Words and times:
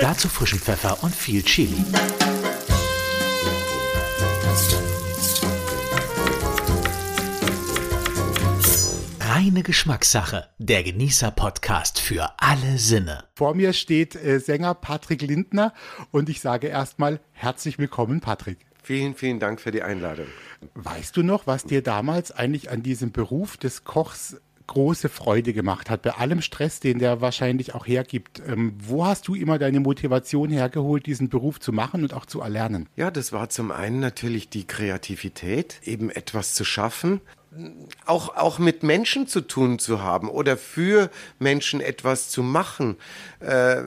Dazu 0.00 0.28
frischen 0.28 0.58
Pfeffer 0.58 1.02
und 1.02 1.14
viel 1.14 1.42
Chili. 1.42 1.84
Reine 9.20 9.62
Geschmackssache. 9.62 10.48
Der 10.58 10.82
Genießer-Podcast 10.82 12.00
für 12.00 12.28
alle 12.38 12.78
Sinne. 12.78 13.24
Vor 13.36 13.54
mir 13.54 13.72
steht 13.72 14.16
äh, 14.16 14.40
Sänger 14.40 14.74
Patrick 14.74 15.22
Lindner 15.22 15.72
und 16.10 16.28
ich 16.28 16.40
sage 16.40 16.66
erstmal 16.66 17.20
herzlich 17.32 17.78
willkommen, 17.78 18.20
Patrick. 18.20 18.58
Vielen, 18.82 19.14
vielen 19.14 19.38
Dank 19.38 19.60
für 19.60 19.70
die 19.70 19.82
Einladung. 19.82 20.26
Weißt 20.74 21.16
du 21.16 21.22
noch, 21.22 21.46
was 21.46 21.64
dir 21.64 21.82
damals 21.82 22.32
eigentlich 22.32 22.70
an 22.70 22.82
diesem 22.82 23.12
Beruf 23.12 23.56
des 23.56 23.84
Kochs 23.84 24.40
große 24.68 25.08
Freude 25.08 25.52
gemacht 25.52 25.90
hat, 25.90 26.02
bei 26.02 26.12
allem 26.12 26.40
Stress, 26.40 26.78
den 26.78 27.00
der 27.00 27.20
wahrscheinlich 27.20 27.74
auch 27.74 27.86
hergibt. 27.86 28.40
Ähm, 28.46 28.74
wo 28.78 29.04
hast 29.04 29.26
du 29.26 29.34
immer 29.34 29.58
deine 29.58 29.80
Motivation 29.80 30.50
hergeholt, 30.50 31.06
diesen 31.06 31.28
Beruf 31.28 31.58
zu 31.58 31.72
machen 31.72 32.04
und 32.04 32.14
auch 32.14 32.26
zu 32.26 32.40
erlernen? 32.40 32.88
Ja, 32.94 33.10
das 33.10 33.32
war 33.32 33.48
zum 33.48 33.72
einen 33.72 33.98
natürlich 33.98 34.48
die 34.48 34.66
Kreativität, 34.66 35.80
eben 35.84 36.10
etwas 36.10 36.54
zu 36.54 36.64
schaffen, 36.64 37.20
auch, 38.04 38.36
auch 38.36 38.58
mit 38.58 38.82
Menschen 38.82 39.26
zu 39.26 39.40
tun 39.40 39.78
zu 39.78 40.02
haben 40.02 40.28
oder 40.28 40.56
für 40.56 41.10
Menschen 41.38 41.80
etwas 41.80 42.28
zu 42.28 42.42
machen, 42.42 42.96
äh, 43.40 43.82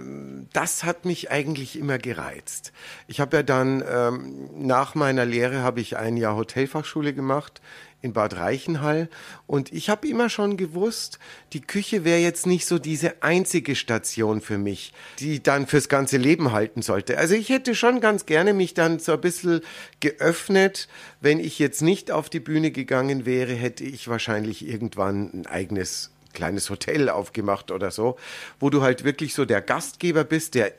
das 0.52 0.84
hat 0.84 1.06
mich 1.06 1.32
eigentlich 1.32 1.78
immer 1.78 1.98
gereizt. 1.98 2.74
Ich 3.08 3.20
habe 3.20 3.38
ja 3.38 3.44
dann 3.44 3.84
ähm, 3.88 4.50
nach 4.56 4.96
meiner 4.96 5.26
Lehre 5.26 5.62
habe 5.62 5.80
ich 5.80 5.98
ein 5.98 6.18
Jahr 6.18 6.36
Hotelfachschule 6.36 7.14
gemacht 7.14 7.62
in 8.02 8.14
Bad 8.14 8.36
Reichenhall. 8.36 9.10
Und 9.48 9.72
ich 9.72 9.90
habe 9.90 10.08
immer 10.08 10.30
schon 10.30 10.58
gewusst, 10.58 11.20
die 11.54 11.62
Küche 11.62 12.04
wäre 12.04 12.20
jetzt 12.20 12.48
nicht 12.48 12.66
so 12.66 12.80
diese 12.80 13.22
einzige 13.24 13.76
Station 13.76 14.42
für 14.42 14.58
mich, 14.58 14.94
die 15.20 15.42
dann 15.42 15.68
fürs 15.68 15.90
ganze 15.90 16.18
Leben 16.18 16.52
halten 16.52 16.82
sollte. 16.82 17.18
Also 17.18 17.36
ich 17.36 17.50
hätte 17.50 17.76
schon 17.76 18.02
ganz 18.02 18.26
gerne 18.26 18.54
mich 18.54 18.74
dann 18.74 19.00
so 19.00 19.14
ein 19.14 19.22
bisschen 19.22 19.62
geöffnet. 20.00 20.88
Wenn 21.20 21.40
ich 21.40 21.60
jetzt 21.60 21.82
nicht 21.82 22.12
auf 22.12 22.30
die 22.30 22.40
Bühne 22.40 22.72
gegangen 22.72 23.26
wäre, 23.26 23.54
hätte 23.54 23.84
ich 23.84 24.08
wahrscheinlich 24.08 24.68
irgendwann 24.68 25.32
ein 25.34 25.46
eigenes 25.46 26.12
kleines 26.34 26.70
Hotel 26.70 27.10
aufgemacht 27.10 27.72
oder 27.72 27.92
so, 27.92 28.18
wo 28.60 28.70
du 28.70 28.82
halt 28.82 29.04
wirklich 29.04 29.34
so 29.34 29.44
der 29.44 29.62
Gastgeber 29.62 30.24
bist, 30.24 30.56
der 30.56 30.72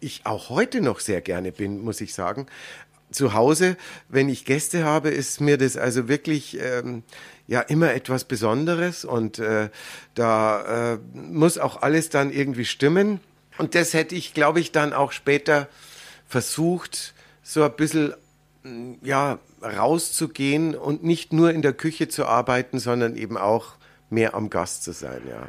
ich 0.00 0.22
auch 0.24 0.48
heute 0.48 0.80
noch 0.80 1.00
sehr 1.00 1.20
gerne 1.20 1.52
bin, 1.52 1.82
muss 1.82 2.00
ich 2.00 2.14
sagen 2.14 2.46
zu 3.10 3.34
Hause, 3.34 3.76
wenn 4.08 4.28
ich 4.28 4.44
Gäste 4.44 4.84
habe, 4.84 5.10
ist 5.10 5.40
mir 5.40 5.58
das 5.58 5.76
also 5.76 6.08
wirklich 6.08 6.58
ähm, 6.60 7.02
ja 7.46 7.60
immer 7.60 7.94
etwas 7.94 8.24
Besonderes 8.24 9.04
und 9.04 9.38
äh, 9.38 9.70
da 10.14 10.94
äh, 10.94 10.98
muss 11.14 11.58
auch 11.58 11.82
alles 11.82 12.08
dann 12.08 12.32
irgendwie 12.32 12.64
stimmen. 12.64 13.20
Und 13.58 13.74
das 13.74 13.94
hätte 13.94 14.14
ich, 14.14 14.34
glaube 14.34 14.60
ich, 14.60 14.72
dann 14.72 14.92
auch 14.92 15.12
später 15.12 15.68
versucht, 16.26 17.14
so 17.42 17.62
ein 17.62 17.72
bisschen 17.76 18.14
mm, 18.64 18.94
ja, 19.02 19.38
rauszugehen 19.62 20.74
und 20.74 21.04
nicht 21.04 21.32
nur 21.32 21.52
in 21.52 21.62
der 21.62 21.72
Küche 21.72 22.08
zu 22.08 22.26
arbeiten, 22.26 22.78
sondern 22.78 23.16
eben 23.16 23.36
auch 23.36 23.74
mehr 24.10 24.34
am 24.34 24.50
Gast 24.50 24.84
zu 24.84 24.92
sein, 24.92 25.22
ja. 25.28 25.48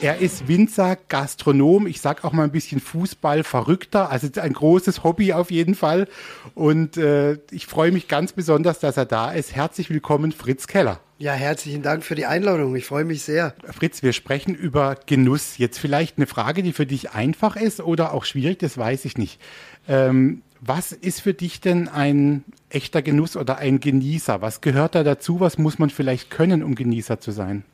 Er 0.00 0.18
ist 0.18 0.46
Winzer, 0.46 0.96
Gastronom, 1.08 1.88
ich 1.88 2.00
sag 2.00 2.24
auch 2.24 2.32
mal 2.32 2.44
ein 2.44 2.52
bisschen 2.52 2.80
Fußball 2.80 3.42
verrückter, 3.42 4.12
also 4.12 4.28
ein 4.40 4.52
großes 4.52 5.02
Hobby 5.02 5.32
auf 5.32 5.50
jeden 5.50 5.74
Fall. 5.74 6.06
Und 6.54 6.96
äh, 6.96 7.38
ich 7.50 7.66
freue 7.66 7.90
mich 7.90 8.06
ganz 8.06 8.32
besonders, 8.32 8.78
dass 8.78 8.96
er 8.96 9.06
da 9.06 9.32
ist. 9.32 9.56
Herzlich 9.56 9.90
willkommen, 9.90 10.30
Fritz 10.30 10.68
Keller. 10.68 11.00
Ja, 11.18 11.32
herzlichen 11.32 11.82
Dank 11.82 12.04
für 12.04 12.14
die 12.14 12.26
Einladung. 12.26 12.76
Ich 12.76 12.86
freue 12.86 13.04
mich 13.04 13.22
sehr. 13.22 13.56
Fritz, 13.64 14.04
wir 14.04 14.12
sprechen 14.12 14.54
über 14.54 14.94
Genuss. 15.06 15.58
Jetzt 15.58 15.78
vielleicht 15.78 16.16
eine 16.16 16.28
Frage, 16.28 16.62
die 16.62 16.72
für 16.72 16.86
dich 16.86 17.10
einfach 17.10 17.56
ist 17.56 17.80
oder 17.80 18.12
auch 18.12 18.24
schwierig, 18.24 18.60
das 18.60 18.78
weiß 18.78 19.04
ich 19.04 19.18
nicht. 19.18 19.40
Ähm, 19.88 20.42
was 20.60 20.92
ist 20.92 21.22
für 21.22 21.34
dich 21.34 21.60
denn 21.60 21.88
ein 21.88 22.44
echter 22.70 23.02
Genuss 23.02 23.36
oder 23.36 23.58
ein 23.58 23.80
Genießer? 23.80 24.42
Was 24.42 24.60
gehört 24.60 24.94
da 24.94 25.02
dazu? 25.02 25.40
Was 25.40 25.58
muss 25.58 25.80
man 25.80 25.90
vielleicht 25.90 26.30
können, 26.30 26.62
um 26.62 26.76
Genießer 26.76 27.18
zu 27.18 27.32
sein? 27.32 27.64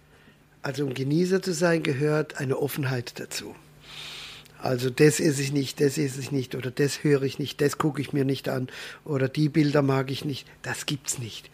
Also 0.65 0.87
um 0.87 0.95
Genießer 0.95 1.43
zu 1.43 1.53
sein, 1.53 1.83
gehört 1.83 2.39
eine 2.39 2.59
Offenheit 2.59 3.21
dazu. 3.21 3.55
Also 4.59 4.89
das 4.89 5.21
esse 5.21 5.43
ich 5.43 5.53
nicht, 5.53 5.79
das 5.79 5.99
esse 5.99 6.19
ich 6.21 6.33
nicht 6.33 6.55
oder 6.55 6.71
das 6.71 7.05
höre 7.05 7.21
ich 7.25 7.39
nicht, 7.39 7.61
das 7.61 7.77
gucke 7.77 8.01
ich 8.01 8.15
mir 8.15 8.25
nicht 8.25 8.49
an 8.49 8.69
oder 9.05 9.29
die 9.29 9.51
Bilder 9.51 9.83
mag 9.83 10.11
ich 10.11 10.25
nicht. 10.25 10.49
Das 10.63 10.87
gibt's 10.87 11.19
nicht. 11.19 11.51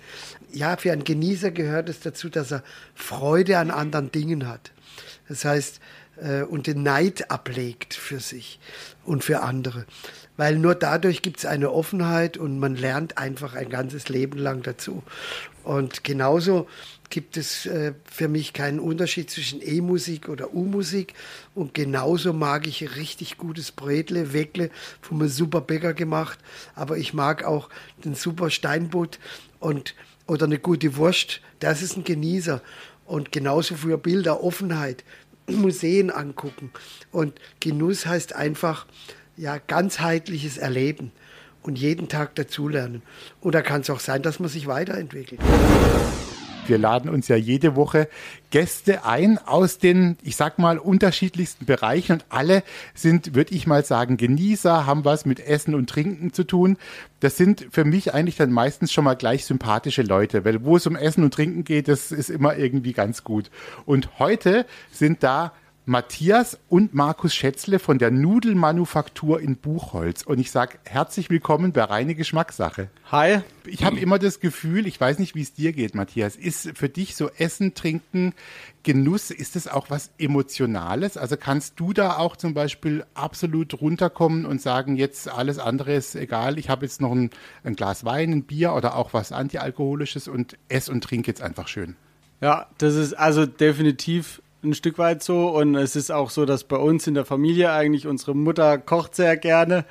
Ja, 0.52 0.76
für 0.76 0.92
einen 0.92 1.02
Genießer 1.02 1.50
gehört 1.50 1.88
es 1.88 1.98
dazu, 1.98 2.28
dass 2.28 2.52
er 2.52 2.62
Freude 2.94 3.58
an 3.58 3.72
anderen 3.72 4.12
Dingen 4.12 4.46
hat. 4.46 4.70
Das 5.28 5.44
heißt, 5.44 5.80
äh, 6.22 6.42
und 6.42 6.68
den 6.68 6.84
Neid 6.84 7.32
ablegt 7.32 7.94
für 7.94 8.20
sich 8.20 8.60
und 9.04 9.24
für 9.24 9.42
andere. 9.42 9.86
Weil 10.40 10.56
nur 10.56 10.74
dadurch 10.74 11.20
gibt 11.20 11.40
es 11.40 11.44
eine 11.44 11.70
Offenheit 11.70 12.38
und 12.38 12.58
man 12.58 12.74
lernt 12.74 13.18
einfach 13.18 13.54
ein 13.54 13.68
ganzes 13.68 14.08
Leben 14.08 14.38
lang 14.38 14.62
dazu. 14.62 15.02
Und 15.64 16.02
genauso 16.02 16.66
gibt 17.10 17.36
es 17.36 17.66
äh, 17.66 17.92
für 18.10 18.26
mich 18.26 18.54
keinen 18.54 18.80
Unterschied 18.80 19.30
zwischen 19.30 19.60
E-Musik 19.60 20.30
oder 20.30 20.54
U-Musik. 20.54 21.12
Und 21.54 21.74
genauso 21.74 22.32
mag 22.32 22.66
ich 22.66 22.96
richtig 22.96 23.36
gutes 23.36 23.70
Brätle, 23.70 24.32
Weckle 24.32 24.70
vom 25.02 25.28
super 25.28 25.60
Bäcker 25.60 25.92
gemacht. 25.92 26.38
Aber 26.74 26.96
ich 26.96 27.12
mag 27.12 27.44
auch 27.44 27.68
den 28.02 28.14
super 28.14 28.48
Steinbutt 28.48 29.18
und, 29.58 29.94
oder 30.26 30.46
eine 30.46 30.58
gute 30.58 30.96
Wurst. 30.96 31.42
Das 31.58 31.82
ist 31.82 31.98
ein 31.98 32.04
Genießer. 32.04 32.62
Und 33.04 33.30
genauso 33.30 33.74
für 33.74 33.98
Bilder, 33.98 34.42
Offenheit, 34.42 35.04
Museen 35.50 36.10
angucken. 36.10 36.72
Und 37.12 37.38
Genuss 37.60 38.06
heißt 38.06 38.34
einfach, 38.34 38.86
ja, 39.40 39.56
ganzheitliches 39.56 40.58
Erleben 40.58 41.12
und 41.62 41.78
jeden 41.78 42.08
Tag 42.08 42.34
dazulernen. 42.34 43.02
Da 43.42 43.62
kann 43.62 43.80
es 43.80 43.90
auch 43.90 44.00
sein, 44.00 44.22
dass 44.22 44.38
man 44.38 44.50
sich 44.50 44.66
weiterentwickelt. 44.66 45.40
Wir 46.66 46.76
laden 46.76 47.10
uns 47.10 47.26
ja 47.26 47.36
jede 47.36 47.74
Woche 47.74 48.08
Gäste 48.50 49.04
ein 49.04 49.38
aus 49.38 49.78
den, 49.78 50.18
ich 50.22 50.36
sag 50.36 50.58
mal, 50.58 50.78
unterschiedlichsten 50.78 51.64
Bereichen 51.64 52.12
und 52.12 52.26
alle 52.28 52.62
sind, 52.94 53.34
würde 53.34 53.54
ich 53.54 53.66
mal 53.66 53.82
sagen, 53.84 54.18
Genießer, 54.18 54.86
haben 54.86 55.04
was 55.06 55.24
mit 55.24 55.40
Essen 55.40 55.74
und 55.74 55.88
Trinken 55.88 56.32
zu 56.34 56.44
tun. 56.44 56.76
Das 57.18 57.36
sind 57.36 57.66
für 57.70 57.84
mich 57.84 58.12
eigentlich 58.12 58.36
dann 58.36 58.52
meistens 58.52 58.92
schon 58.92 59.04
mal 59.04 59.14
gleich 59.14 59.46
sympathische 59.46 60.02
Leute, 60.02 60.44
weil 60.44 60.62
wo 60.64 60.76
es 60.76 60.86
um 60.86 60.96
Essen 60.96 61.24
und 61.24 61.32
Trinken 61.32 61.64
geht, 61.64 61.88
das 61.88 62.12
ist 62.12 62.28
immer 62.28 62.56
irgendwie 62.56 62.92
ganz 62.92 63.24
gut. 63.24 63.50
Und 63.86 64.18
heute 64.18 64.66
sind 64.92 65.22
da 65.22 65.52
Matthias 65.90 66.56
und 66.68 66.94
Markus 66.94 67.34
Schätzle 67.34 67.80
von 67.80 67.98
der 67.98 68.12
Nudelmanufaktur 68.12 69.40
in 69.40 69.56
Buchholz. 69.56 70.22
Und 70.22 70.38
ich 70.38 70.52
sage 70.52 70.78
herzlich 70.84 71.30
willkommen 71.30 71.72
bei 71.72 71.82
Reine 71.82 72.14
Geschmackssache. 72.14 72.90
Hi. 73.10 73.40
Ich 73.66 73.82
habe 73.82 73.98
immer 73.98 74.20
das 74.20 74.38
Gefühl, 74.38 74.86
ich 74.86 75.00
weiß 75.00 75.18
nicht, 75.18 75.34
wie 75.34 75.42
es 75.42 75.52
dir 75.52 75.72
geht, 75.72 75.96
Matthias, 75.96 76.36
ist 76.36 76.78
für 76.78 76.88
dich 76.88 77.16
so 77.16 77.28
Essen, 77.30 77.74
Trinken, 77.74 78.34
Genuss, 78.84 79.32
ist 79.32 79.56
das 79.56 79.66
auch 79.66 79.90
was 79.90 80.12
Emotionales? 80.16 81.16
Also 81.16 81.36
kannst 81.36 81.80
du 81.80 81.92
da 81.92 82.18
auch 82.18 82.36
zum 82.36 82.54
Beispiel 82.54 83.04
absolut 83.14 83.80
runterkommen 83.80 84.46
und 84.46 84.62
sagen, 84.62 84.94
jetzt 84.94 85.28
alles 85.28 85.58
andere 85.58 85.94
ist 85.94 86.14
egal, 86.14 86.56
ich 86.60 86.70
habe 86.70 86.86
jetzt 86.86 87.00
noch 87.00 87.10
ein, 87.10 87.30
ein 87.64 87.74
Glas 87.74 88.04
Wein, 88.04 88.30
ein 88.30 88.42
Bier 88.44 88.74
oder 88.74 88.94
auch 88.94 89.12
was 89.12 89.32
Antialkoholisches 89.32 90.28
und 90.28 90.56
ess 90.68 90.88
und 90.88 91.02
trink 91.02 91.26
jetzt 91.26 91.42
einfach 91.42 91.66
schön? 91.66 91.96
Ja, 92.40 92.68
das 92.78 92.94
ist 92.94 93.14
also 93.14 93.44
definitiv 93.44 94.40
ein 94.62 94.74
Stück 94.74 94.98
weit 94.98 95.22
so. 95.22 95.48
Und 95.48 95.74
es 95.74 95.96
ist 95.96 96.10
auch 96.10 96.30
so, 96.30 96.44
dass 96.44 96.64
bei 96.64 96.76
uns 96.76 97.06
in 97.06 97.14
der 97.14 97.24
Familie 97.24 97.72
eigentlich 97.72 98.06
unsere 98.06 98.34
Mutter 98.34 98.78
kocht 98.78 99.14
sehr 99.14 99.36
gerne. 99.36 99.84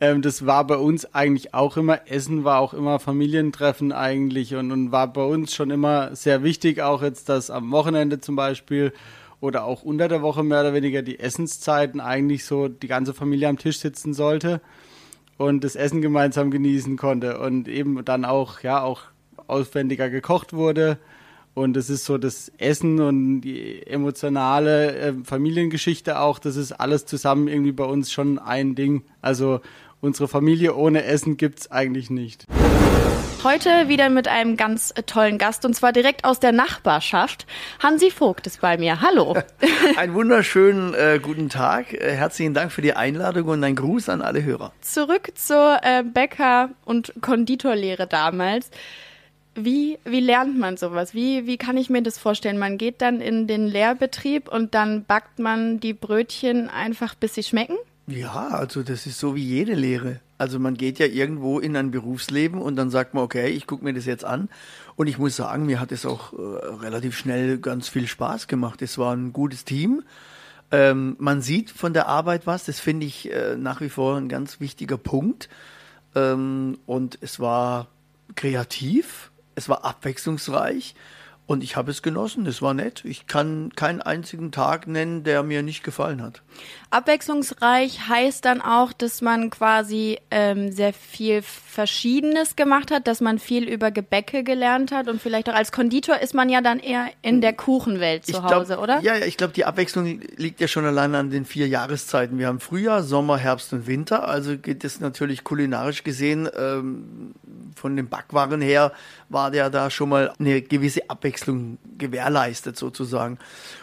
Ähm, 0.00 0.22
das 0.22 0.46
war 0.46 0.66
bei 0.66 0.76
uns 0.76 1.14
eigentlich 1.14 1.54
auch 1.54 1.76
immer. 1.76 2.00
Essen 2.10 2.44
war 2.44 2.60
auch 2.60 2.74
immer 2.74 2.98
Familientreffen 2.98 3.92
eigentlich 3.92 4.54
und, 4.54 4.72
und 4.72 4.92
war 4.92 5.12
bei 5.12 5.24
uns 5.24 5.54
schon 5.54 5.70
immer 5.70 6.14
sehr 6.16 6.42
wichtig. 6.42 6.82
Auch 6.82 7.02
jetzt, 7.02 7.28
dass 7.28 7.50
am 7.50 7.70
Wochenende 7.70 8.20
zum 8.20 8.36
Beispiel 8.36 8.92
oder 9.40 9.64
auch 9.64 9.82
unter 9.82 10.08
der 10.08 10.22
Woche 10.22 10.42
mehr 10.42 10.60
oder 10.60 10.74
weniger 10.74 11.02
die 11.02 11.20
Essenszeiten 11.20 12.00
eigentlich 12.00 12.44
so 12.44 12.68
die 12.68 12.88
ganze 12.88 13.14
Familie 13.14 13.48
am 13.48 13.58
Tisch 13.58 13.78
sitzen 13.78 14.14
sollte 14.14 14.60
und 15.36 15.64
das 15.64 15.76
Essen 15.76 16.00
gemeinsam 16.00 16.50
genießen 16.50 16.96
konnte 16.96 17.38
und 17.38 17.68
eben 17.68 18.04
dann 18.04 18.24
auch, 18.24 18.60
ja, 18.60 18.82
auch 18.82 19.02
aufwendiger 19.46 20.08
gekocht 20.08 20.54
wurde 20.54 20.98
und 21.54 21.76
es 21.76 21.88
ist 21.88 22.04
so 22.04 22.18
das 22.18 22.50
Essen 22.58 23.00
und 23.00 23.40
die 23.40 23.86
emotionale 23.86 24.94
äh, 24.96 25.14
Familiengeschichte 25.24 26.18
auch, 26.18 26.38
das 26.38 26.56
ist 26.56 26.72
alles 26.72 27.06
zusammen 27.06 27.48
irgendwie 27.48 27.72
bei 27.72 27.84
uns 27.84 28.12
schon 28.12 28.38
ein 28.38 28.74
Ding. 28.74 29.04
Also 29.22 29.60
unsere 30.00 30.28
Familie 30.28 30.74
ohne 30.74 31.04
Essen 31.04 31.36
gibt's 31.36 31.70
eigentlich 31.70 32.10
nicht. 32.10 32.44
Heute 33.44 33.88
wieder 33.88 34.08
mit 34.08 34.26
einem 34.26 34.56
ganz 34.56 34.90
äh, 34.96 35.02
tollen 35.02 35.36
Gast 35.38 35.64
und 35.64 35.74
zwar 35.74 35.92
direkt 35.92 36.24
aus 36.24 36.40
der 36.40 36.52
Nachbarschaft. 36.52 37.46
Hansi 37.78 38.10
Vogt 38.10 38.46
ist 38.46 38.62
bei 38.62 38.78
mir. 38.78 39.02
Hallo. 39.02 39.36
Einen 39.96 40.14
wunderschönen 40.14 40.94
äh, 40.94 41.20
guten 41.22 41.50
Tag. 41.50 41.92
Äh, 41.92 42.12
herzlichen 42.12 42.54
Dank 42.54 42.72
für 42.72 42.80
die 42.80 42.94
Einladung 42.94 43.48
und 43.48 43.62
ein 43.62 43.76
Gruß 43.76 44.08
an 44.08 44.22
alle 44.22 44.42
Hörer. 44.42 44.72
Zurück 44.80 45.32
zur 45.34 45.78
äh, 45.82 46.02
Bäcker- 46.02 46.70
und 46.86 47.12
Konditorlehre 47.20 48.06
damals 48.06 48.70
Wie, 49.54 49.98
wie 50.04 50.20
lernt 50.20 50.58
man 50.58 50.76
sowas? 50.76 51.14
Wie, 51.14 51.46
wie 51.46 51.56
kann 51.56 51.76
ich 51.76 51.88
mir 51.88 52.02
das 52.02 52.18
vorstellen? 52.18 52.58
Man 52.58 52.76
geht 52.76 53.00
dann 53.00 53.20
in 53.20 53.46
den 53.46 53.66
Lehrbetrieb 53.66 54.48
und 54.48 54.74
dann 54.74 55.04
backt 55.04 55.38
man 55.38 55.78
die 55.78 55.92
Brötchen 55.92 56.68
einfach, 56.68 57.14
bis 57.14 57.34
sie 57.34 57.44
schmecken? 57.44 57.76
Ja, 58.06 58.48
also 58.48 58.82
das 58.82 59.06
ist 59.06 59.18
so 59.18 59.34
wie 59.34 59.44
jede 59.44 59.74
Lehre. 59.74 60.20
Also 60.36 60.58
man 60.58 60.74
geht 60.74 60.98
ja 60.98 61.06
irgendwo 61.06 61.60
in 61.60 61.76
ein 61.76 61.90
Berufsleben 61.90 62.60
und 62.60 62.76
dann 62.76 62.90
sagt 62.90 63.14
man, 63.14 63.22
okay, 63.22 63.48
ich 63.48 63.66
gucke 63.66 63.84
mir 63.84 63.94
das 63.94 64.04
jetzt 64.04 64.24
an. 64.24 64.48
Und 64.96 65.06
ich 65.06 65.18
muss 65.18 65.36
sagen, 65.36 65.66
mir 65.66 65.80
hat 65.80 65.92
es 65.92 66.04
auch 66.04 66.32
äh, 66.32 66.36
relativ 66.36 67.16
schnell 67.16 67.58
ganz 67.58 67.88
viel 67.88 68.06
Spaß 68.06 68.48
gemacht. 68.48 68.82
Es 68.82 68.98
war 68.98 69.14
ein 69.14 69.32
gutes 69.32 69.64
Team. 69.64 70.02
Ähm, 70.70 71.16
man 71.18 71.40
sieht 71.40 71.70
von 71.70 71.94
der 71.94 72.08
Arbeit 72.08 72.46
was, 72.46 72.64
das 72.64 72.80
finde 72.80 73.06
ich 73.06 73.32
äh, 73.32 73.56
nach 73.56 73.80
wie 73.80 73.88
vor 73.88 74.16
ein 74.16 74.28
ganz 74.28 74.60
wichtiger 74.60 74.98
Punkt. 74.98 75.48
Ähm, 76.14 76.78
und 76.86 77.18
es 77.20 77.38
war 77.38 77.88
kreativ, 78.34 79.30
es 79.54 79.68
war 79.68 79.84
abwechslungsreich 79.84 80.94
und 81.46 81.62
ich 81.62 81.76
habe 81.76 81.90
es 81.90 82.00
genossen. 82.00 82.46
Es 82.46 82.62
war 82.62 82.72
nett. 82.72 83.04
Ich 83.04 83.26
kann 83.26 83.70
keinen 83.76 84.00
einzigen 84.00 84.50
Tag 84.50 84.86
nennen, 84.86 85.24
der 85.24 85.42
mir 85.42 85.62
nicht 85.62 85.84
gefallen 85.84 86.22
hat. 86.22 86.42
Abwechslungsreich 86.88 88.08
heißt 88.08 88.44
dann 88.44 88.62
auch, 88.62 88.92
dass 88.94 89.20
man 89.20 89.50
quasi 89.50 90.18
ähm, 90.30 90.72
sehr 90.72 90.94
viel 90.94 91.42
Verschiedenes 91.42 92.56
gemacht 92.56 92.90
hat, 92.90 93.06
dass 93.06 93.20
man 93.20 93.38
viel 93.38 93.68
über 93.68 93.90
Gebäcke 93.90 94.42
gelernt 94.42 94.92
hat 94.92 95.08
und 95.08 95.20
vielleicht 95.20 95.50
auch 95.50 95.54
als 95.54 95.72
Konditor 95.72 96.20
ist 96.20 96.34
man 96.34 96.48
ja 96.48 96.60
dann 96.60 96.78
eher 96.78 97.08
in 97.20 97.40
der 97.40 97.52
Kuchenwelt 97.52 98.24
zu 98.24 98.32
Ich 98.32 98.42
Hause, 98.42 98.74
glaub, 98.74 98.82
oder? 98.82 99.00
Ja, 99.00 99.16
ja, 99.16 99.26
ich 99.26 99.36
glaube, 99.36 99.52
die 99.52 99.64
Abwechslung 99.64 100.20
liegt 100.36 100.60
ja 100.60 100.68
schon 100.68 100.86
allein 100.86 101.14
an 101.14 101.30
den 101.30 101.44
vier 101.44 101.68
Jahreszeiten. 101.68 102.38
Wir 102.38 102.46
haben 102.46 102.60
Frühjahr, 102.60 103.02
Sommer, 103.02 103.36
Herbst 103.36 103.72
und 103.72 103.86
Winter. 103.86 104.28
Also 104.28 104.56
geht 104.56 104.84
es 104.84 105.00
natürlich 105.00 105.44
kulinarisch 105.44 106.04
gesehen 106.04 106.48
ähm, 106.56 107.34
von 107.84 107.96
den 107.96 108.08
Backwaren 108.08 108.62
her 108.62 108.92
war 109.28 109.50
der 109.50 109.68
da 109.68 109.90
schon 109.90 110.08
mal 110.08 110.32
eine 110.38 110.62
gewisse 110.62 111.10
Abwechslung 111.10 111.76
gewährleistet 111.98 112.78
sozusagen. 112.78 113.36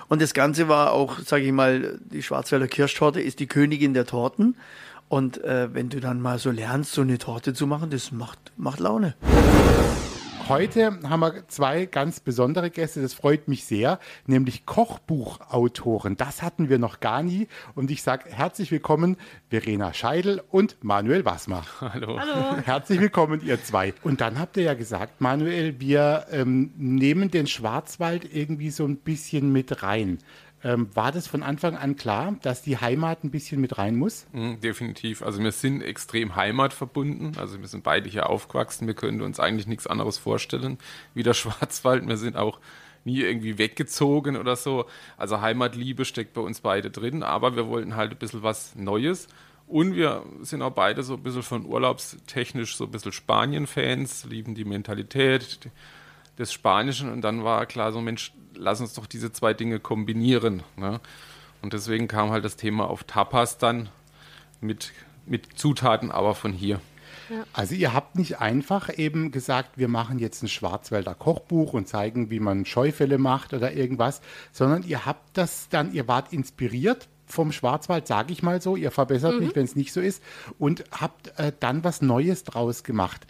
Und 0.09 0.23
das 0.23 0.33
Ganze 0.33 0.67
war 0.67 0.91
auch, 0.91 1.19
sage 1.19 1.43
ich 1.43 1.51
mal, 1.51 1.99
die 2.03 2.23
Schwarzwälder 2.23 2.67
Kirschtorte 2.67 3.21
ist 3.21 3.39
die 3.39 3.45
Königin 3.45 3.93
der 3.93 4.07
Torten. 4.07 4.57
Und 5.07 5.43
äh, 5.43 5.71
wenn 5.75 5.89
du 5.89 5.99
dann 5.99 6.19
mal 6.19 6.39
so 6.39 6.49
lernst, 6.49 6.93
so 6.93 7.01
eine 7.01 7.19
Torte 7.19 7.53
zu 7.53 7.67
machen, 7.67 7.91
das 7.91 8.11
macht, 8.11 8.39
macht 8.57 8.79
Laune. 8.79 9.13
Heute 10.51 10.99
haben 11.07 11.21
wir 11.21 11.47
zwei 11.47 11.85
ganz 11.85 12.19
besondere 12.19 12.71
Gäste, 12.71 13.01
das 13.01 13.13
freut 13.13 13.47
mich 13.47 13.63
sehr, 13.63 13.99
nämlich 14.27 14.65
Kochbuchautoren. 14.65 16.17
Das 16.17 16.41
hatten 16.41 16.67
wir 16.67 16.77
noch 16.77 16.99
gar 16.99 17.23
nie. 17.23 17.47
Und 17.73 17.89
ich 17.89 18.03
sage 18.03 18.29
herzlich 18.29 18.69
willkommen, 18.69 19.15
Verena 19.49 19.93
Scheidel 19.93 20.43
und 20.49 20.75
Manuel 20.83 21.23
Wasmar. 21.23 21.65
Hallo. 21.79 22.19
Herzlich 22.65 22.99
willkommen, 22.99 23.39
ihr 23.45 23.63
zwei. 23.63 23.93
Und 24.03 24.19
dann 24.19 24.39
habt 24.39 24.57
ihr 24.57 24.63
ja 24.63 24.73
gesagt, 24.73 25.21
Manuel, 25.21 25.79
wir 25.79 26.25
ähm, 26.31 26.73
nehmen 26.75 27.31
den 27.31 27.47
Schwarzwald 27.47 28.27
irgendwie 28.29 28.71
so 28.71 28.85
ein 28.85 28.97
bisschen 28.97 29.53
mit 29.53 29.83
rein. 29.83 30.17
Ähm, 30.63 30.89
war 30.93 31.11
das 31.11 31.27
von 31.27 31.41
Anfang 31.41 31.75
an 31.75 31.95
klar, 31.95 32.35
dass 32.43 32.61
die 32.61 32.77
Heimat 32.77 33.23
ein 33.23 33.31
bisschen 33.31 33.59
mit 33.61 33.77
rein 33.77 33.95
muss? 33.95 34.27
Mhm, 34.31 34.61
definitiv. 34.61 35.23
Also 35.23 35.41
wir 35.41 35.51
sind 35.51 35.81
extrem 35.81 36.35
heimatverbunden. 36.35 37.37
Also 37.37 37.59
wir 37.59 37.67
sind 37.67 37.83
beide 37.83 38.09
hier 38.09 38.29
aufgewachsen. 38.29 38.85
Wir 38.85 38.93
können 38.93 39.21
uns 39.21 39.39
eigentlich 39.39 39.67
nichts 39.67 39.87
anderes 39.87 40.17
vorstellen 40.17 40.77
wie 41.13 41.23
der 41.23 41.33
Schwarzwald. 41.35 42.07
Wir 42.07 42.17
sind 42.17 42.37
auch 42.37 42.59
nie 43.03 43.21
irgendwie 43.21 43.57
weggezogen 43.57 44.37
oder 44.37 44.55
so. 44.55 44.85
Also 45.17 45.41
Heimatliebe 45.41 46.05
steckt 46.05 46.33
bei 46.33 46.41
uns 46.41 46.61
beide 46.61 46.91
drin. 46.91 47.23
Aber 47.23 47.55
wir 47.55 47.67
wollten 47.67 47.95
halt 47.95 48.11
ein 48.11 48.17
bisschen 48.17 48.43
was 48.43 48.75
Neues. 48.75 49.27
Und 49.67 49.95
wir 49.95 50.25
sind 50.41 50.61
auch 50.61 50.73
beide 50.73 51.01
so 51.01 51.15
ein 51.15 51.23
bisschen 51.23 51.43
von 51.43 51.65
urlaubstechnisch 51.65 52.75
so 52.75 52.83
ein 52.85 52.91
bisschen 52.91 53.13
Spanien-Fans, 53.13 54.25
lieben 54.25 54.53
die 54.53 54.65
Mentalität 54.65 55.69
des 56.37 56.51
Spanischen. 56.51 57.09
Und 57.09 57.21
dann 57.21 57.43
war 57.43 57.65
klar 57.65 57.93
so, 57.93 58.01
Mensch, 58.01 58.33
lass 58.55 58.81
uns 58.81 58.93
doch 58.93 59.05
diese 59.05 59.31
zwei 59.31 59.53
Dinge 59.53 59.79
kombinieren. 59.79 60.63
Ne? 60.75 60.99
Und 61.61 61.73
deswegen 61.73 62.07
kam 62.07 62.31
halt 62.31 62.45
das 62.45 62.55
Thema 62.55 62.89
auf 62.89 63.03
Tapas 63.03 63.57
dann 63.57 63.89
mit, 64.59 64.91
mit 65.25 65.57
Zutaten, 65.57 66.11
aber 66.11 66.35
von 66.35 66.53
hier. 66.53 66.79
Also 67.53 67.75
ihr 67.75 67.93
habt 67.93 68.17
nicht 68.17 68.39
einfach 68.39 68.89
eben 68.97 69.31
gesagt, 69.31 69.77
wir 69.77 69.87
machen 69.87 70.19
jetzt 70.19 70.43
ein 70.43 70.49
Schwarzwälder 70.49 71.15
Kochbuch 71.15 71.73
und 71.73 71.87
zeigen, 71.87 72.29
wie 72.29 72.39
man 72.39 72.65
Scheufälle 72.65 73.17
macht 73.17 73.53
oder 73.53 73.73
irgendwas, 73.73 74.21
sondern 74.51 74.83
ihr 74.83 75.05
habt 75.05 75.37
das 75.37 75.69
dann, 75.69 75.93
ihr 75.93 76.07
wart 76.07 76.33
inspiriert 76.33 77.07
vom 77.25 77.53
Schwarzwald, 77.53 78.07
sage 78.07 78.33
ich 78.33 78.43
mal 78.43 78.61
so, 78.61 78.75
ihr 78.75 78.91
verbessert 78.91 79.39
mich, 79.39 79.55
wenn 79.55 79.63
es 79.63 79.77
nicht 79.77 79.93
so 79.93 80.01
ist, 80.01 80.21
und 80.59 80.83
habt 80.91 81.39
äh, 81.39 81.53
dann 81.57 81.85
was 81.85 82.01
Neues 82.01 82.43
draus 82.43 82.83
gemacht. 82.83 83.25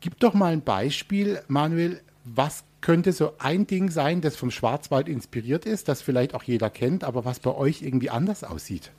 Gib 0.00 0.20
doch 0.20 0.34
mal 0.34 0.52
ein 0.52 0.62
Beispiel, 0.62 1.42
Manuel, 1.48 2.00
was 2.24 2.64
könnte 2.80 3.12
so 3.12 3.34
ein 3.38 3.66
Ding 3.66 3.90
sein, 3.90 4.20
das 4.20 4.36
vom 4.36 4.50
Schwarzwald 4.50 5.08
inspiriert 5.08 5.66
ist, 5.66 5.88
das 5.88 6.02
vielleicht 6.02 6.34
auch 6.34 6.42
jeder 6.42 6.70
kennt, 6.70 7.04
aber 7.04 7.24
was 7.24 7.40
bei 7.40 7.54
euch 7.54 7.82
irgendwie 7.82 8.10
anders 8.10 8.44
aussieht? 8.44 8.90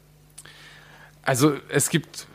Also 1.23 1.55
es 1.69 1.89
gibt, 1.89 2.27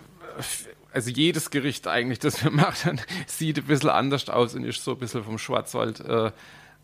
also 0.93 1.11
jedes 1.11 1.51
Gericht 1.51 1.87
eigentlich, 1.87 2.19
das 2.19 2.45
wir 2.45 2.51
machen, 2.53 3.01
sieht 3.27 3.59
ein 3.59 3.65
bisschen 3.65 3.91
anders 3.91 4.29
aus 4.29 4.55
und 4.55 4.65
ist 4.65 4.85
so 4.85 4.93
ein 4.93 4.99
bisschen 4.99 5.25
vom 5.25 5.39
Schwarzwald. 5.39 6.01
Äh, 6.01 6.33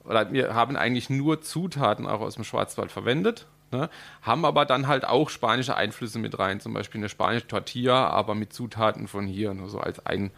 oder 0.04 0.32
wir 0.32 0.54
haben 0.54 0.76
eigentlich 0.76 1.10
nur 1.10 1.42
Zutaten 1.42 2.06
auch 2.06 2.20
aus 2.20 2.36
dem 2.36 2.44
Schwarzwald 2.44 2.92
verwendet. 2.92 3.46
Ne? 3.72 3.90
Haben 4.22 4.44
aber 4.44 4.64
dann 4.64 4.86
halt 4.86 5.04
auch 5.04 5.30
spanische 5.30 5.76
Einflüsse 5.76 6.20
mit 6.20 6.38
rein, 6.38 6.60
zum 6.60 6.72
Beispiel 6.72 7.00
eine 7.00 7.08
spanische 7.08 7.48
Tortilla, 7.48 8.08
aber 8.08 8.36
mit 8.36 8.52
Zutaten 8.52 9.08
von 9.08 9.26
hier, 9.26 9.52
nur 9.54 9.68
so 9.68 9.80
als 9.80 10.04
ein, 10.06 10.30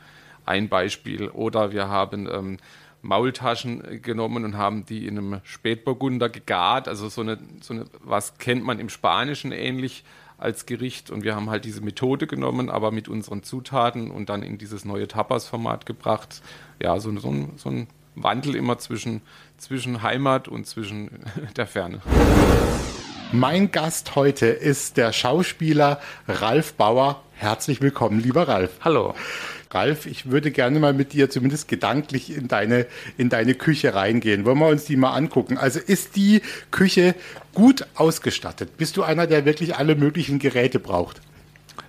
ein 0.46 0.70
Beispiel. 0.70 1.28
Oder 1.28 1.72
wir 1.72 1.88
haben 1.88 2.26
ähm, 2.30 2.58
Maultaschen 3.08 4.02
genommen 4.02 4.44
und 4.44 4.56
haben 4.56 4.84
die 4.84 5.06
in 5.06 5.18
einem 5.18 5.40
Spätburgunder 5.42 6.28
gegart. 6.28 6.88
Also 6.88 7.08
so 7.08 7.22
eine, 7.22 7.38
so 7.60 7.72
eine, 7.72 7.86
was 8.00 8.36
kennt 8.36 8.64
man 8.64 8.78
im 8.78 8.90
Spanischen 8.90 9.50
ähnlich 9.50 10.04
als 10.36 10.66
Gericht. 10.66 11.10
Und 11.10 11.24
wir 11.24 11.34
haben 11.34 11.48
halt 11.48 11.64
diese 11.64 11.80
Methode 11.80 12.26
genommen, 12.26 12.68
aber 12.68 12.92
mit 12.92 13.08
unseren 13.08 13.42
Zutaten 13.42 14.10
und 14.10 14.28
dann 14.28 14.42
in 14.42 14.58
dieses 14.58 14.84
neue 14.84 15.08
Tapas-Format 15.08 15.86
gebracht. 15.86 16.42
Ja, 16.80 17.00
so, 17.00 17.16
so, 17.18 17.30
ein, 17.30 17.52
so 17.56 17.70
ein 17.70 17.86
Wandel 18.14 18.54
immer 18.54 18.78
zwischen, 18.78 19.22
zwischen 19.56 20.02
Heimat 20.02 20.46
und 20.46 20.66
zwischen 20.66 21.10
der 21.56 21.66
Ferne. 21.66 22.02
Mein 23.32 23.70
Gast 23.70 24.14
heute 24.14 24.46
ist 24.46 24.96
der 24.96 25.12
Schauspieler 25.12 26.00
Ralf 26.26 26.72
Bauer. 26.74 27.22
Herzlich 27.34 27.82
willkommen, 27.82 28.20
lieber 28.20 28.48
Ralf. 28.48 28.70
Hallo. 28.80 29.14
Ralf, 29.70 30.06
ich 30.06 30.30
würde 30.30 30.50
gerne 30.50 30.80
mal 30.80 30.94
mit 30.94 31.12
dir 31.12 31.28
zumindest 31.28 31.68
gedanklich 31.68 32.34
in 32.34 32.48
deine, 32.48 32.86
in 33.18 33.28
deine 33.28 33.54
Küche 33.54 33.94
reingehen. 33.94 34.46
Wollen 34.46 34.58
wir 34.58 34.68
uns 34.68 34.86
die 34.86 34.96
mal 34.96 35.12
angucken? 35.12 35.58
Also 35.58 35.78
ist 35.78 36.16
die 36.16 36.40
Küche 36.70 37.14
gut 37.52 37.86
ausgestattet? 37.96 38.78
Bist 38.78 38.96
du 38.96 39.02
einer, 39.02 39.26
der 39.26 39.44
wirklich 39.44 39.76
alle 39.76 39.94
möglichen 39.94 40.38
Geräte 40.38 40.78
braucht? 40.78 41.20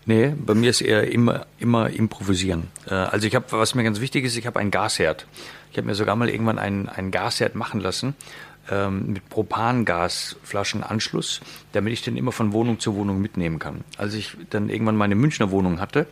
Nee, 0.06 0.34
bei 0.38 0.56
mir 0.56 0.72
ist 0.72 0.82
eher 0.82 1.10
immer, 1.10 1.46
immer 1.58 1.90
improvisieren. 1.90 2.68
Äh, 2.86 2.96
Also 2.96 3.28
ich 3.28 3.36
habe, 3.36 3.46
was 3.52 3.76
mir 3.76 3.84
ganz 3.86 4.02
wichtig 4.02 4.26
ist, 4.26 4.36
ich 4.36 4.46
habe 4.46 4.60
einen 4.60 4.72
Gasherd. 4.72 5.26
Ich 5.72 5.78
habe 5.78 5.88
mir 5.88 5.96
sogar 5.96 6.18
mal 6.18 6.30
irgendwann 6.30 6.60
einen, 6.60 6.90
einen 6.90 7.12
Gasherd 7.12 7.56
machen 7.56 7.80
lassen 7.80 8.16
ähm, 8.70 9.14
mit 9.14 9.30
Propangasflaschenanschluss, 9.30 11.42
damit 11.72 11.94
ich 11.94 12.02
den 12.02 12.18
immer 12.18 12.32
von 12.32 12.54
Wohnung 12.54 12.80
zu 12.80 12.96
Wohnung 12.96 13.22
mitnehmen 13.22 13.60
kann. 13.60 13.84
Als 13.98 14.14
ich 14.14 14.36
dann 14.50 14.70
irgendwann 14.70 14.96
meine 14.96 15.16
Münchner 15.16 15.52
Wohnung 15.52 15.80
hatte, 15.80 16.08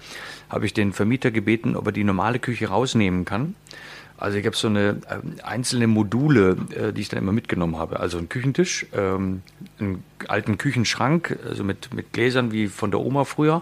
habe 0.49 0.65
ich 0.65 0.73
den 0.73 0.93
Vermieter 0.93 1.31
gebeten, 1.31 1.75
ob 1.75 1.87
er 1.87 1.91
die 1.91 2.03
normale 2.03 2.39
Küche 2.39 2.69
rausnehmen 2.69 3.25
kann. 3.25 3.55
Also 4.17 4.37
ich 4.37 4.45
habe 4.45 4.55
so 4.55 4.67
eine 4.67 4.99
ähm, 5.09 5.35
einzelne 5.43 5.87
Module, 5.87 6.57
äh, 6.75 6.91
die 6.91 7.01
ich 7.01 7.09
dann 7.09 7.19
immer 7.19 7.31
mitgenommen 7.31 7.77
habe. 7.77 7.99
Also 7.99 8.17
einen 8.17 8.29
Küchentisch, 8.29 8.87
ähm, 8.93 9.43
einen 9.79 10.03
alten 10.27 10.57
Küchenschrank, 10.57 11.37
also 11.47 11.63
mit, 11.63 11.93
mit 11.93 12.13
Gläsern 12.13 12.51
wie 12.51 12.67
von 12.67 12.89
der 12.89 12.99
Oma 12.99 13.25
früher. 13.25 13.61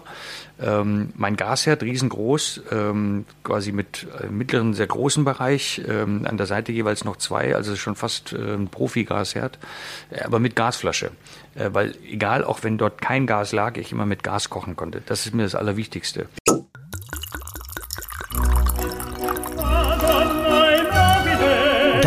Ähm, 0.58 1.10
mein 1.16 1.36
Gasherd 1.36 1.82
riesengroß, 1.82 2.62
ähm, 2.70 3.26
quasi 3.44 3.72
mit 3.72 4.06
äh, 4.22 4.28
mittleren, 4.28 4.72
sehr 4.72 4.86
großen 4.86 5.24
Bereich. 5.24 5.82
Ähm, 5.86 6.22
an 6.24 6.38
der 6.38 6.46
Seite 6.46 6.72
jeweils 6.72 7.04
noch 7.04 7.16
zwei, 7.16 7.54
also 7.54 7.76
schon 7.76 7.94
fast 7.94 8.32
äh, 8.32 8.54
ein 8.54 8.68
Profi-Gasherd, 8.68 9.58
äh, 10.10 10.22
aber 10.22 10.38
mit 10.38 10.56
Gasflasche. 10.56 11.10
Äh, 11.54 11.70
weil 11.72 11.94
egal, 12.10 12.44
auch 12.44 12.62
wenn 12.62 12.78
dort 12.78 13.02
kein 13.02 13.26
Gas 13.26 13.52
lag, 13.52 13.76
ich 13.76 13.92
immer 13.92 14.06
mit 14.06 14.22
Gas 14.22 14.48
kochen 14.48 14.76
konnte. 14.76 15.02
Das 15.04 15.26
ist 15.26 15.34
mir 15.34 15.42
das 15.42 15.54
Allerwichtigste. 15.54 16.28